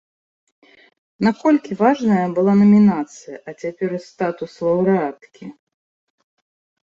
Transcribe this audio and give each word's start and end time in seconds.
Наколькі 1.27 1.71
важная 1.81 2.23
была 2.39 2.53
намінацыя, 2.61 3.35
а 3.51 3.55
цяпер 3.61 3.89
і 3.97 4.01
статус 4.07 4.51
лаўрэаткі? 4.69 5.45